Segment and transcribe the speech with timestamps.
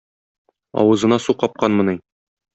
[0.83, 1.97] Авызына су капканмыни!